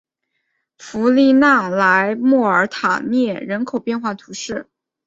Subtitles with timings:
[0.79, 4.67] 弗利讷莱莫尔塔涅人口变化图示